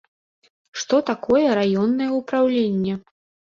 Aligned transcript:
Што 0.83 1.01
такое 1.09 1.45
раённае 1.61 2.09
ўпраўленне? 2.19 2.93